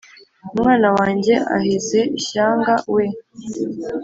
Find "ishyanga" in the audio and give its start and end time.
2.19-2.73